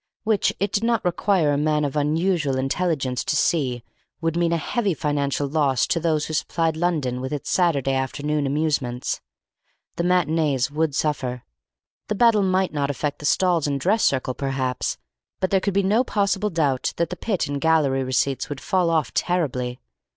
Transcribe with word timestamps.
Which, 0.23 0.51
it 0.59 0.71
did 0.71 0.83
not 0.83 1.05
require 1.05 1.51
a 1.53 1.59
man 1.59 1.85
of 1.85 1.95
unusual 1.95 2.57
intelligence 2.57 3.23
to 3.23 3.35
see, 3.35 3.83
would 4.19 4.35
mean 4.35 4.51
a 4.51 4.57
heavy 4.57 4.95
financial 4.95 5.47
loss 5.47 5.85
to 5.85 5.99
those 5.99 6.25
who 6.25 6.33
supplied 6.33 6.75
London 6.75 7.21
with 7.21 7.31
its 7.31 7.51
Saturday 7.51 7.93
afternoon 7.93 8.47
amusements. 8.47 9.21
The 9.97 10.03
matinees 10.03 10.71
would 10.71 10.95
suffer. 10.95 11.43
The 12.07 12.15
battle 12.15 12.41
might 12.41 12.73
not 12.73 12.89
affect 12.89 13.19
the 13.19 13.25
stalls 13.25 13.67
and 13.67 13.79
dress 13.79 14.03
circle, 14.03 14.33
perhaps, 14.33 14.97
but 15.39 15.51
there 15.51 15.59
could 15.61 15.75
be 15.75 15.83
no 15.83 16.03
possible 16.03 16.49
doubt 16.49 16.93
that 16.97 17.11
the 17.11 17.15
pit 17.15 17.45
and 17.45 17.61
gallery 17.61 18.03
receipts 18.03 18.49
would 18.49 18.59
fall 18.59 18.89
off 18.89 19.13
terribly. 19.13 19.79